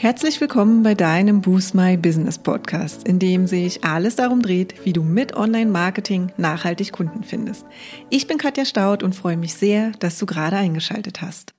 [0.00, 4.92] Herzlich willkommen bei deinem Boost My Business Podcast, in dem sich alles darum dreht, wie
[4.92, 7.66] du mit Online-Marketing nachhaltig Kunden findest.
[8.08, 11.52] Ich bin Katja Staud und freue mich sehr, dass du gerade eingeschaltet hast.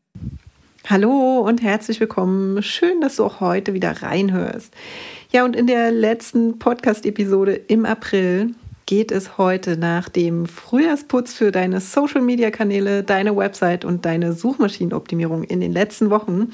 [0.87, 2.63] Hallo und herzlich willkommen.
[2.63, 4.73] Schön, dass du auch heute wieder reinhörst.
[5.33, 11.51] Ja, und in der letzten Podcast-Episode im April geht es heute nach dem Frühjahrsputz für
[11.51, 16.53] deine Social-Media-Kanäle, deine Website und deine Suchmaschinenoptimierung in den letzten Wochen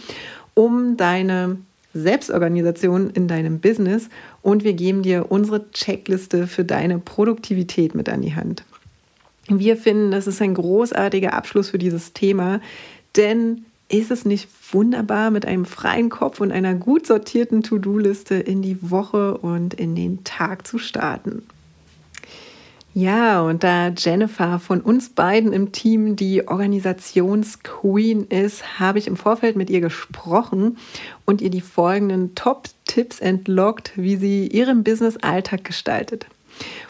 [0.55, 1.58] um deine
[1.95, 4.09] Selbstorganisation in deinem Business
[4.41, 8.63] und wir geben dir unsere Checkliste für deine Produktivität mit an die Hand.
[9.48, 12.59] Wir finden, das ist ein großartiger Abschluss für dieses Thema,
[13.16, 18.62] denn ist es nicht wunderbar, mit einem freien Kopf und einer gut sortierten To-Do-Liste in
[18.62, 21.44] die Woche und in den Tag zu starten?
[22.98, 29.17] Ja, und da Jennifer von uns beiden im Team die Organisationsqueen ist, habe ich im
[29.17, 30.77] Vorfeld mit ihr gesprochen
[31.26, 36.28] und ihr die folgenden Top-Tipps entlockt, wie sie ihren Business-Alltag gestaltet.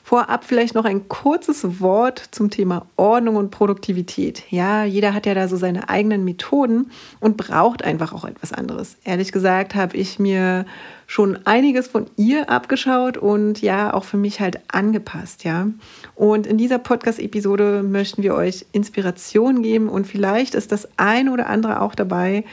[0.03, 4.43] Vorab vielleicht noch ein kurzes Wort zum Thema Ordnung und Produktivität.
[4.51, 8.97] Ja, jeder hat ja da so seine eigenen Methoden und braucht einfach auch etwas anderes.
[9.03, 10.65] Ehrlich gesagt habe ich mir
[11.07, 15.67] schon einiges von ihr abgeschaut und ja, auch für mich halt angepasst, ja.
[16.15, 21.47] Und in dieser Podcast-Episode möchten wir euch Inspiration geben und vielleicht ist das ein oder
[21.47, 22.43] andere auch dabei,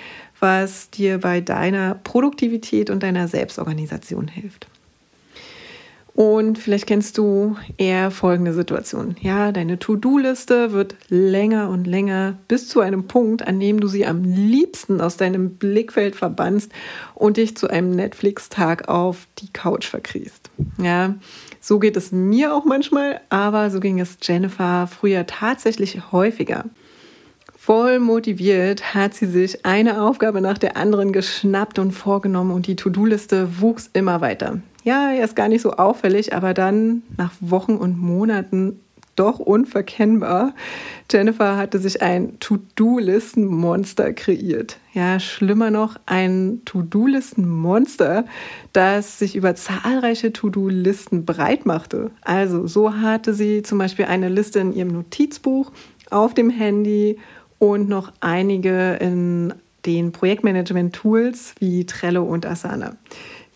[0.41, 4.67] was dir bei deiner Produktivität und deiner Selbstorganisation hilft.
[6.15, 9.17] Und vielleicht kennst du eher folgende Situation.
[9.21, 14.05] Ja, deine To-Do-Liste wird länger und länger bis zu einem Punkt, an dem du sie
[14.05, 16.71] am liebsten aus deinem Blickfeld verbannst
[17.15, 20.51] und dich zu einem Netflix-Tag auf die Couch verkriechst.
[20.77, 21.15] Ja,
[21.61, 26.67] so geht es mir auch manchmal, aber so ging es Jennifer früher tatsächlich häufiger.
[27.57, 32.77] Voll motiviert hat sie sich eine Aufgabe nach der anderen geschnappt und vorgenommen und die
[32.77, 34.61] To-Do-Liste wuchs immer weiter.
[34.85, 38.81] Ja, er ist gar nicht so auffällig, aber dann nach Wochen und Monaten
[39.17, 40.55] doch unverkennbar.
[41.11, 44.79] Jennifer hatte sich ein To-Do-Listen-Monster kreiert.
[44.95, 48.25] Ja, schlimmer noch, ein To-Do-Listen-Monster,
[48.73, 52.11] das sich über zahlreiche To-Do-Listen breit machte.
[52.23, 55.73] Also, so hatte sie zum Beispiel eine Liste in ihrem Notizbuch,
[56.11, 57.19] auf dem Handy
[57.59, 59.55] und noch einige in
[59.87, 62.97] den Projektmanagement-Tools wie Trello und Asana.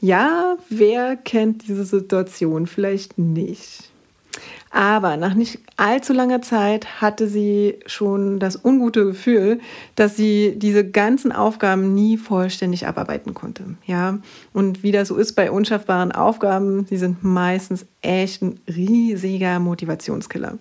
[0.06, 2.68] Ja, wer kennt diese Situation?
[2.68, 3.90] Vielleicht nicht.
[4.70, 9.58] Aber nach nicht allzu langer Zeit hatte sie schon das ungute Gefühl,
[9.96, 13.64] dass sie diese ganzen Aufgaben nie vollständig abarbeiten konnte.
[13.84, 14.20] Ja,
[14.52, 20.56] und wie das so ist bei unschaffbaren Aufgaben, sie sind meistens echt ein riesiger Motivationskiller.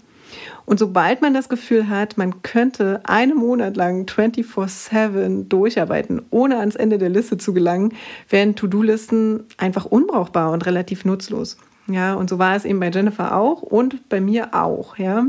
[0.65, 6.75] Und sobald man das Gefühl hat, man könnte einen Monat lang 24-7 durcharbeiten, ohne ans
[6.75, 7.93] Ende der Liste zu gelangen,
[8.29, 11.57] werden To-Do-Listen einfach unbrauchbar und relativ nutzlos.
[11.87, 15.27] Ja, und so war es eben bei Jennifer auch und bei mir auch, ja.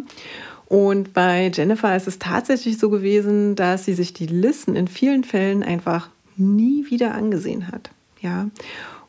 [0.69, 5.22] Und bei Jennifer ist es tatsächlich so gewesen, dass sie sich die Listen in vielen
[5.22, 7.91] Fällen einfach nie wieder angesehen hat.
[8.21, 8.49] Ja.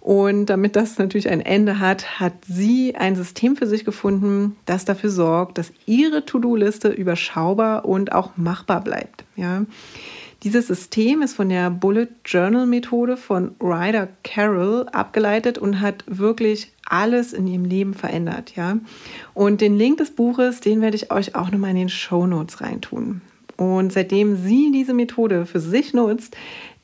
[0.08, 4.86] Und damit das natürlich ein Ende hat, hat sie ein System für sich gefunden, das
[4.86, 9.26] dafür sorgt, dass ihre To-Do-Liste überschaubar und auch machbar bleibt.
[9.36, 9.66] Ja.
[10.44, 16.72] Dieses System ist von der Bullet Journal Methode von Ryder Carroll abgeleitet und hat wirklich
[16.86, 18.78] alles in ihrem Leben verändert, ja.
[19.34, 22.62] Und den Link des Buches, den werde ich euch auch nochmal in den Show Notes
[22.62, 23.20] reintun.
[23.58, 26.38] Und seitdem sie diese Methode für sich nutzt,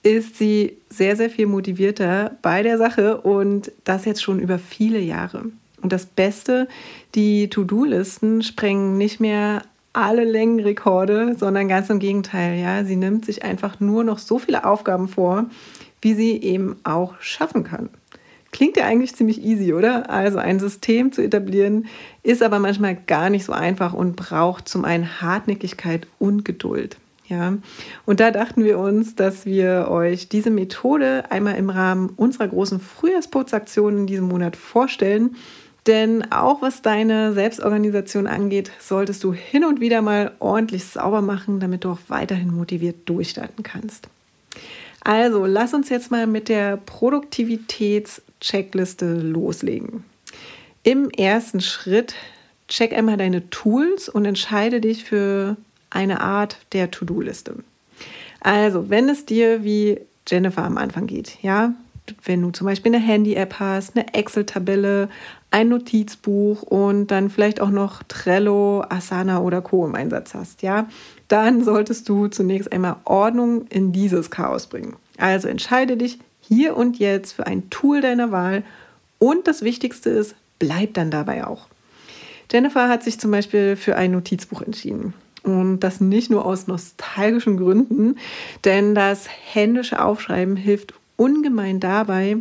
[0.04, 5.00] ist sie sehr, sehr viel motivierter bei der Sache und das jetzt schon über viele
[5.00, 5.46] Jahre.
[5.82, 6.68] Und das Beste,
[7.16, 12.60] die To-Do-Listen sprengen nicht mehr alle Längenrekorde, sondern ganz im Gegenteil.
[12.60, 15.46] Ja, sie nimmt sich einfach nur noch so viele Aufgaben vor,
[16.02, 17.90] wie sie eben auch schaffen kann.
[18.52, 20.10] Klingt ja eigentlich ziemlich easy, oder?
[20.10, 21.88] Also ein System zu etablieren
[22.22, 26.98] ist aber manchmal gar nicht so einfach und braucht zum einen Hartnäckigkeit und Geduld.
[27.34, 27.58] Ja,
[28.06, 32.80] und da dachten wir uns, dass wir euch diese Methode einmal im Rahmen unserer großen
[32.80, 35.36] Frühjahrsputzaktion in diesem Monat vorstellen.
[35.88, 41.60] Denn auch was deine Selbstorganisation angeht, solltest du hin und wieder mal ordentlich sauber machen,
[41.60, 44.10] damit du auch weiterhin motiviert durchstarten kannst.
[45.02, 50.04] Also, lass uns jetzt mal mit der Produktivitätscheckliste loslegen.
[50.84, 52.14] Im ersten Schritt
[52.68, 55.58] check einmal deine Tools und entscheide dich für
[55.94, 57.56] eine Art der To-Do-Liste.
[58.42, 61.74] Also, wenn es dir wie Jennifer am Anfang geht, ja,
[62.26, 65.10] wenn du zum Beispiel eine Handy-App hast, eine Excel-Tabelle,
[65.52, 69.86] ein Notizbuch und dann vielleicht auch noch Trello, Asana oder Co.
[69.86, 70.88] im Einsatz hast, ja,
[71.28, 74.96] dann solltest du zunächst einmal Ordnung in dieses Chaos bringen.
[75.18, 78.64] Also entscheide dich, hier und jetzt für ein Tool deiner Wahl
[79.20, 81.68] und das Wichtigste ist, bleib dann dabei auch.
[82.52, 85.14] Jennifer hat sich zum Beispiel für ein Notizbuch entschieden.
[85.44, 88.18] Und das nicht nur aus nostalgischen Gründen,
[88.64, 92.38] denn das händische Aufschreiben hilft ungemein dabei,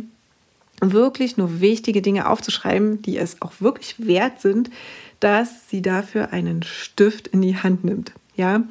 [0.81, 4.69] wirklich nur wichtige Dinge aufzuschreiben, die es auch wirklich wert sind,
[5.19, 8.13] dass sie dafür einen Stift in die Hand nimmt.
[8.35, 8.63] Ja,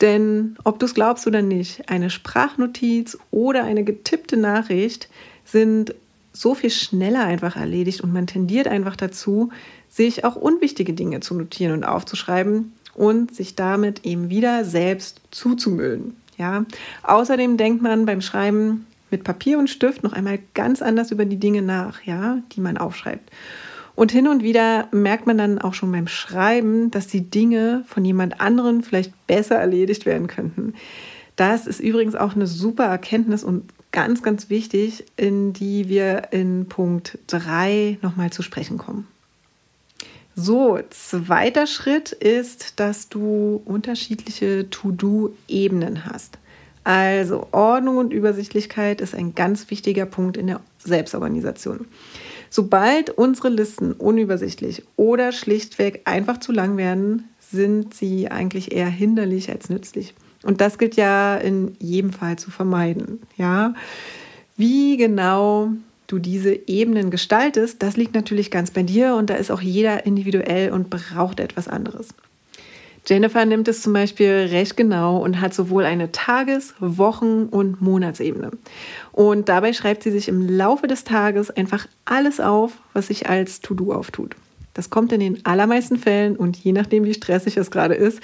[0.00, 5.10] denn ob du es glaubst oder nicht, eine Sprachnotiz oder eine getippte Nachricht
[5.44, 5.94] sind
[6.32, 9.50] so viel schneller einfach erledigt und man tendiert einfach dazu,
[9.90, 16.16] sich auch unwichtige Dinge zu notieren und aufzuschreiben und sich damit eben wieder selbst zuzumüllen.
[16.36, 16.64] Ja?
[17.02, 21.36] Außerdem denkt man beim Schreiben mit Papier und Stift noch einmal ganz anders über die
[21.36, 23.30] Dinge nach, ja, die man aufschreibt.
[23.94, 28.04] Und hin und wieder merkt man dann auch schon beim Schreiben, dass die Dinge von
[28.04, 30.74] jemand anderen vielleicht besser erledigt werden könnten.
[31.36, 36.66] Das ist übrigens auch eine super Erkenntnis und ganz, ganz wichtig, in die wir in
[36.68, 39.06] Punkt 3 nochmal zu sprechen kommen.
[40.34, 46.38] So, zweiter Schritt ist, dass du unterschiedliche To-Do-Ebenen hast.
[46.84, 51.86] Also Ordnung und Übersichtlichkeit ist ein ganz wichtiger Punkt in der Selbstorganisation.
[52.50, 59.50] Sobald unsere Listen unübersichtlich oder schlichtweg einfach zu lang werden, sind sie eigentlich eher hinderlich
[59.50, 60.14] als nützlich.
[60.42, 63.20] Und das gilt ja in jedem Fall zu vermeiden.
[63.36, 63.74] Ja,
[64.56, 65.70] wie genau
[66.12, 70.04] du diese Ebenen gestaltest, das liegt natürlich ganz bei dir und da ist auch jeder
[70.04, 72.08] individuell und braucht etwas anderes.
[73.04, 78.52] Jennifer nimmt es zum Beispiel recht genau und hat sowohl eine Tages-, Wochen- und Monatsebene.
[79.10, 83.60] Und dabei schreibt sie sich im Laufe des Tages einfach alles auf, was sich als
[83.60, 84.36] To-Do auftut.
[84.74, 88.20] Das kommt in den allermeisten Fällen und je nachdem, wie stressig es gerade ist,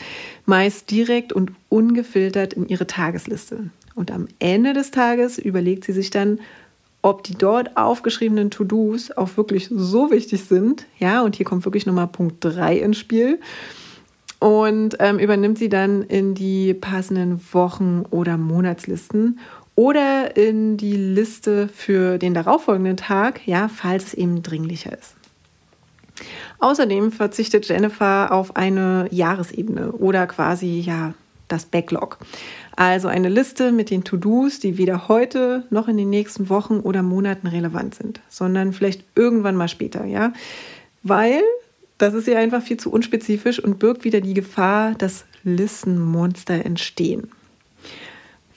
[0.46, 3.70] meist direkt und ungefiltert in ihre Tagesliste.
[3.94, 6.38] Und am Ende des Tages überlegt sie sich dann,
[7.03, 10.87] ob die dort aufgeschriebenen To-Dos auch wirklich so wichtig sind.
[10.99, 13.41] Ja, und hier kommt wirklich nochmal Punkt 3 ins Spiel.
[14.41, 19.41] Und ähm, übernimmt sie dann in die passenden Wochen- oder Monatslisten
[19.75, 25.15] oder in die Liste für den darauffolgenden Tag, ja, falls es eben dringlicher ist.
[26.59, 31.15] Außerdem verzichtet Jennifer auf eine Jahresebene oder quasi ja
[31.49, 32.19] das Backlog.
[32.77, 37.03] Also eine Liste mit den To-Dos, die weder heute noch in den nächsten Wochen oder
[37.03, 40.33] Monaten relevant sind, sondern vielleicht irgendwann mal später, ja?
[41.03, 41.43] Weil
[41.99, 47.29] das ist ja einfach viel zu unspezifisch und birgt wieder die Gefahr, dass Listenmonster entstehen.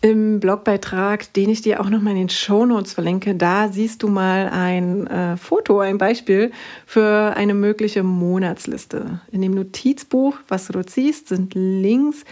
[0.04, 4.02] Im Blogbeitrag, den ich dir auch noch mal in den Show Notes verlinke, da siehst
[4.02, 6.52] du mal ein äh, Foto, ein Beispiel
[6.88, 9.22] für eine mögliche Monatsliste.
[9.32, 12.24] In dem Notizbuch, was du dort siehst, sind Links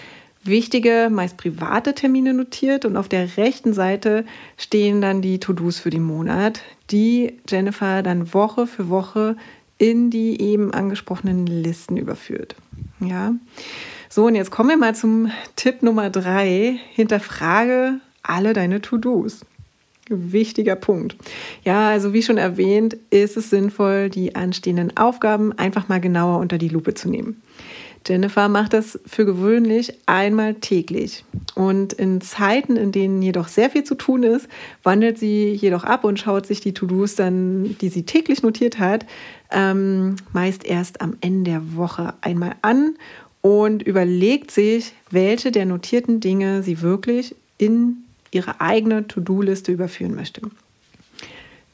[0.44, 4.26] wichtige, meist private Termine notiert und auf der rechten Seite
[4.58, 9.36] stehen dann die To-Dos für den Monat, die Jennifer dann Woche für Woche
[9.78, 12.56] in die eben angesprochenen Listen überführt.
[13.00, 13.34] Ja.
[14.10, 16.80] So, und jetzt kommen wir mal zum Tipp Nummer drei.
[16.94, 19.46] Hinterfrage alle deine To-Dos.
[20.10, 21.16] Wichtiger Punkt.
[21.64, 26.58] Ja, also wie schon erwähnt, ist es sinnvoll, die anstehenden Aufgaben einfach mal genauer unter
[26.58, 27.42] die Lupe zu nehmen.
[28.08, 31.26] Jennifer macht das für gewöhnlich einmal täglich.
[31.56, 34.48] Und in Zeiten, in denen jedoch sehr viel zu tun ist,
[34.84, 39.06] wandelt sie jedoch ab und schaut sich die To-Dos dann, die sie täglich notiert hat,
[39.52, 42.96] ähm, meist erst am Ende der Woche einmal an
[43.42, 47.98] und überlegt sich, welche der notierten Dinge sie wirklich in
[48.32, 50.42] ihre eigene To-Do-Liste überführen möchte.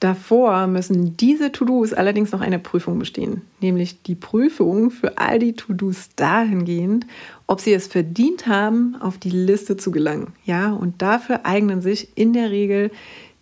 [0.05, 5.53] Davor müssen diese To-Dos allerdings noch eine Prüfung bestehen, nämlich die Prüfung für all die
[5.53, 7.07] To-Dos dahingehend,
[7.47, 10.33] ob sie es verdient haben, auf die Liste zu gelangen.
[10.45, 12.91] Ja, und dafür eignen sich in der Regel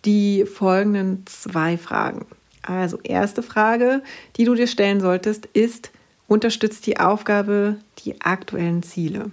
[0.06, 2.24] die folgenden zwei Fragen.
[2.62, 4.02] Also erste Frage,
[4.38, 5.90] die du dir stellen solltest, ist,
[6.28, 9.30] unterstützt die Aufgabe die aktuellen Ziele?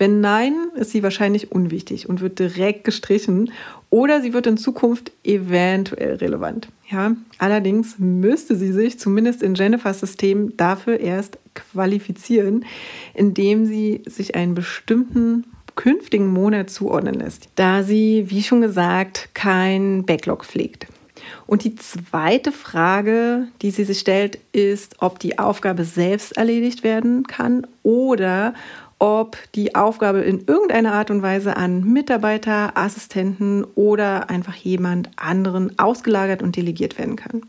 [0.00, 3.52] Wenn nein, ist sie wahrscheinlich unwichtig und wird direkt gestrichen
[3.90, 6.68] oder sie wird in Zukunft eventuell relevant.
[6.90, 12.64] Ja, allerdings müsste sie sich zumindest in Jennifers System dafür erst qualifizieren,
[13.12, 15.44] indem sie sich einen bestimmten
[15.76, 20.86] künftigen Monat zuordnen lässt, da sie, wie schon gesagt, kein Backlog pflegt.
[21.46, 27.26] Und die zweite Frage, die sie sich stellt, ist, ob die Aufgabe selbst erledigt werden
[27.26, 28.54] kann oder
[28.98, 35.78] ob die Aufgabe in irgendeiner Art und Weise an Mitarbeiter, Assistenten oder einfach jemand anderen
[35.78, 37.42] ausgelagert und delegiert werden kann.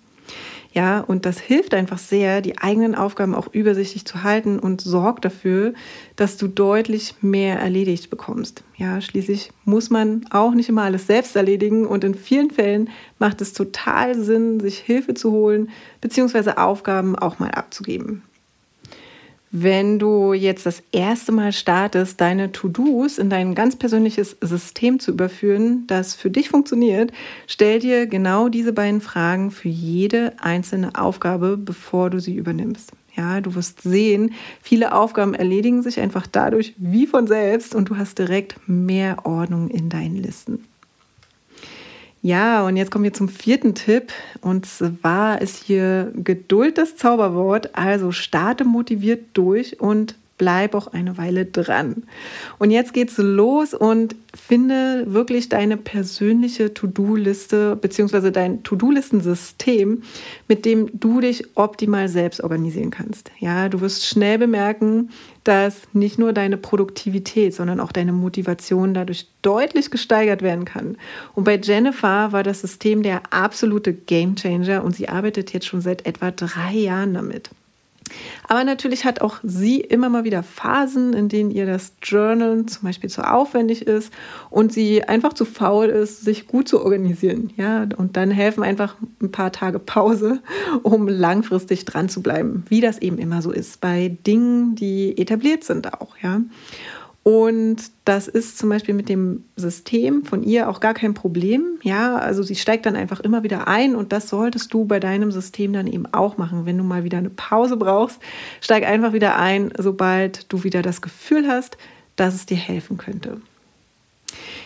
[0.73, 5.25] Ja, und das hilft einfach sehr, die eigenen Aufgaben auch übersichtlich zu halten und sorgt
[5.25, 5.73] dafür,
[6.15, 8.63] dass du deutlich mehr erledigt bekommst.
[8.77, 13.41] Ja, schließlich muss man auch nicht immer alles selbst erledigen und in vielen Fällen macht
[13.41, 16.51] es total Sinn, sich Hilfe zu holen bzw.
[16.51, 18.23] Aufgaben auch mal abzugeben.
[19.53, 25.11] Wenn du jetzt das erste Mal startest, deine To-Dos in dein ganz persönliches System zu
[25.11, 27.11] überführen, das für dich funktioniert,
[27.47, 32.93] stell dir genau diese beiden Fragen für jede einzelne Aufgabe, bevor du sie übernimmst.
[33.17, 37.97] Ja, du wirst sehen, viele Aufgaben erledigen sich einfach dadurch wie von selbst und du
[37.97, 40.63] hast direkt mehr Ordnung in deinen Listen.
[42.23, 44.13] Ja, und jetzt kommen wir zum vierten Tipp.
[44.41, 47.75] Und zwar ist hier Geduld das Zauberwort.
[47.75, 52.01] Also starte motiviert durch und bleib auch eine Weile dran.
[52.57, 58.31] Und jetzt geht's los und finde wirklich deine persönliche To-Do-Liste bzw.
[58.31, 60.01] dein To-Do-Listensystem,
[60.47, 63.29] mit dem du dich optimal selbst organisieren kannst.
[63.37, 65.11] Ja, du wirst schnell bemerken,
[65.43, 70.97] dass nicht nur deine Produktivität, sondern auch deine Motivation dadurch deutlich gesteigert werden kann.
[71.35, 76.07] Und bei Jennifer war das System der absolute Gamechanger und sie arbeitet jetzt schon seit
[76.07, 77.51] etwa drei Jahren damit.
[78.47, 82.83] Aber natürlich hat auch sie immer mal wieder Phasen, in denen ihr das Journalen zum
[82.83, 84.13] Beispiel zu aufwendig ist
[84.49, 87.51] und sie einfach zu faul ist, sich gut zu organisieren.
[87.55, 90.41] Ja, und dann helfen einfach ein paar Tage Pause,
[90.83, 95.63] um langfristig dran zu bleiben, wie das eben immer so ist bei Dingen, die etabliert
[95.63, 96.17] sind auch.
[96.21, 96.41] Ja.
[97.23, 101.77] Und das ist zum Beispiel mit dem System von ihr auch gar kein Problem.
[101.83, 105.31] Ja, also sie steigt dann einfach immer wieder ein und das solltest du bei deinem
[105.31, 106.65] System dann eben auch machen.
[106.65, 108.19] Wenn du mal wieder eine Pause brauchst,
[108.59, 111.77] steig einfach wieder ein, sobald du wieder das Gefühl hast,
[112.15, 113.39] dass es dir helfen könnte.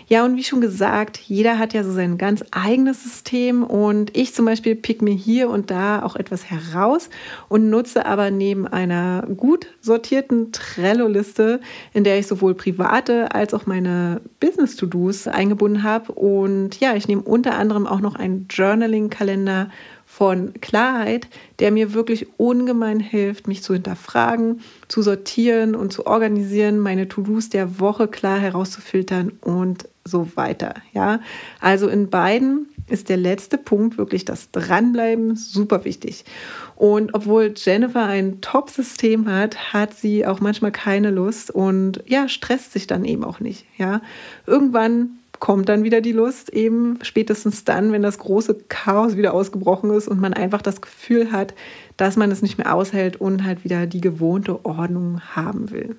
[0.08, 4.36] Ja, und wie schon gesagt, jeder hat ja so sein ganz eigenes System und ich
[4.36, 7.10] zum Beispiel pick mir hier und da auch etwas heraus
[7.50, 11.60] und nutze aber neben einer gut sortierten Trello-Liste,
[11.94, 16.12] in der ich sowohl private als auch meine Business-To-Dos eingebunden habe.
[16.12, 19.70] Und ja, ich nehme unter anderem auch noch einen Journaling-Kalender
[20.16, 21.28] von Klarheit,
[21.60, 27.50] der mir wirklich ungemein hilft, mich zu hinterfragen, zu sortieren und zu organisieren, meine To-Dos
[27.50, 30.76] der Woche klar herauszufiltern und so weiter.
[30.94, 31.20] Ja,
[31.60, 36.24] also in beiden ist der letzte Punkt wirklich das Dranbleiben super wichtig.
[36.78, 42.72] Und obwohl Jennifer ein Top-System hat, hat sie auch manchmal keine Lust und ja, stresst
[42.72, 43.66] sich dann eben auch nicht.
[43.78, 44.00] Ja,
[44.48, 49.92] irgendwann kommt dann wieder die Lust, eben spätestens dann, wenn das große Chaos wieder ausgebrochen
[49.92, 51.54] ist und man einfach das Gefühl hat,
[51.98, 55.96] dass man es nicht mehr aushält und halt wieder die gewohnte Ordnung haben will.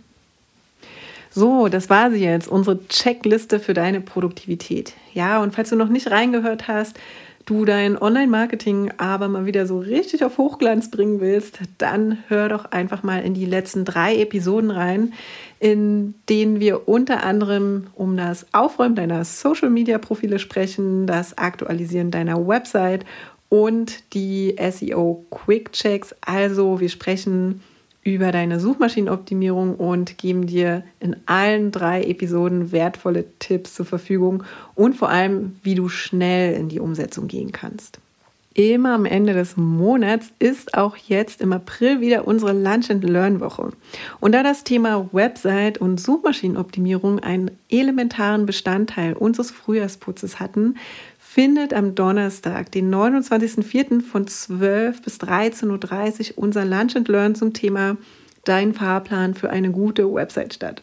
[1.31, 4.95] So, das war sie jetzt, unsere Checkliste für deine Produktivität.
[5.15, 6.99] Ja, und falls du noch nicht reingehört hast,
[7.47, 12.67] du dein Online-Marketing aber mal wieder so richtig auf Hochglanz bringen willst, dann hör doch
[12.67, 15.15] einfach mal in die letzten drei Episoden rein,
[15.59, 23.07] in denen wir unter anderem um das Aufräumen deiner Social-Media-Profile sprechen, das Aktualisieren deiner Website
[23.49, 26.17] und die SEO-Quick-Checks.
[26.21, 27.63] Also wir sprechen
[28.07, 34.45] über deine Suchmaschinenoptimierung und geben dir in allen drei Episoden wertvolle Tipps zur Verfügung
[34.75, 37.99] und vor allem, wie du schnell in die Umsetzung gehen kannst.
[38.57, 43.41] Immer am Ende des Monats ist auch jetzt im April wieder unsere Lunch and Learn
[43.41, 43.73] Woche.
[44.19, 50.77] Und da das Thema Website und Suchmaschinenoptimierung einen elementaren Bestandteil unseres Frühjahrsputzes hatten,
[51.37, 54.01] findet am Donnerstag, den 29.04.
[54.01, 57.99] von 12 bis 13.30 Uhr unser Lunch and Learn zum Thema
[58.47, 60.83] Dein Fahrplan für eine gute Website statt.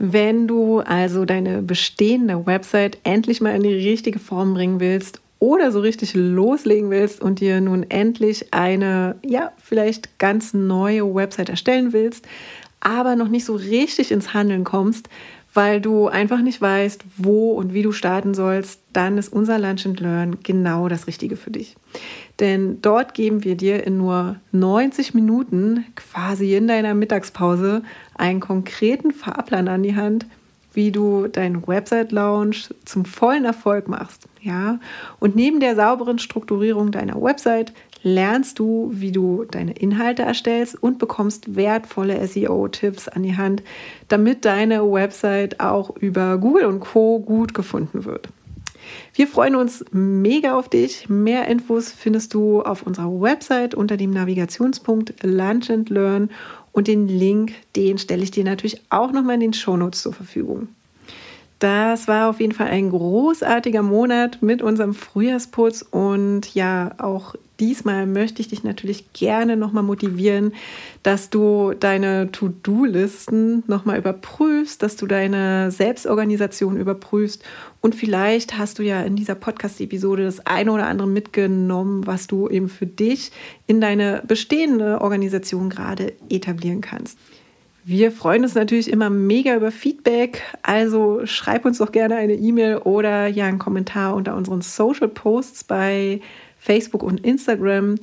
[0.00, 5.70] Wenn du also deine bestehende Website endlich mal in die richtige Form bringen willst oder
[5.70, 11.92] so richtig loslegen willst und dir nun endlich eine, ja, vielleicht ganz neue Website erstellen
[11.92, 12.26] willst,
[12.80, 15.08] aber noch nicht so richtig ins Handeln kommst,
[15.52, 19.84] weil du einfach nicht weißt, wo und wie du starten sollst, dann ist unser Lunch
[19.86, 21.76] and Learn genau das Richtige für dich.
[22.38, 27.82] Denn dort geben wir dir in nur 90 Minuten, quasi in deiner Mittagspause,
[28.14, 30.26] einen konkreten Fahrplan an die Hand,
[30.72, 34.28] wie du deinen Website-Launch zum vollen Erfolg machst.
[34.40, 34.78] Ja?
[35.18, 40.98] Und neben der sauberen Strukturierung deiner Website lernst du, wie du deine Inhalte erstellst und
[40.98, 43.62] bekommst wertvolle SEO-Tipps an die Hand,
[44.08, 48.28] damit deine Website auch über Google und Co gut gefunden wird.
[49.14, 51.08] Wir freuen uns mega auf dich.
[51.08, 56.30] Mehr Infos findest du auf unserer Website unter dem Navigationspunkt Lunch and Learn
[56.72, 60.68] und den Link, den stelle ich dir natürlich auch nochmal in den Shownotes zur Verfügung.
[61.58, 68.06] Das war auf jeden Fall ein großartiger Monat mit unserem Frühjahrsputz und ja, auch diesmal
[68.06, 70.52] möchte ich dich natürlich gerne nochmal motivieren,
[71.02, 77.44] dass du deine To-Do-Listen nochmal überprüfst, dass du deine Selbstorganisation überprüfst
[77.80, 82.48] und vielleicht hast du ja in dieser Podcast-Episode das eine oder andere mitgenommen, was du
[82.48, 83.30] eben für dich
[83.66, 87.18] in deine bestehende Organisation gerade etablieren kannst.
[87.82, 90.42] Wir freuen uns natürlich immer mega über Feedback.
[90.62, 95.64] Also schreib uns doch gerne eine E-Mail oder ja einen Kommentar unter unseren Social Posts
[95.64, 96.20] bei
[96.60, 97.96] Facebook und Instagram.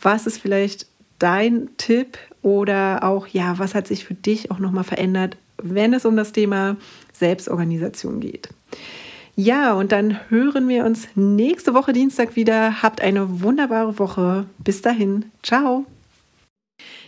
[0.00, 0.86] Was ist vielleicht
[1.18, 6.04] dein Tipp oder auch ja, was hat sich für dich auch nochmal verändert, wenn es
[6.04, 6.76] um das Thema
[7.12, 8.48] Selbstorganisation geht?
[9.34, 12.82] Ja, und dann hören wir uns nächste Woche Dienstag wieder.
[12.82, 14.44] Habt eine wunderbare Woche.
[14.58, 15.24] Bis dahin.
[15.42, 15.86] Ciao.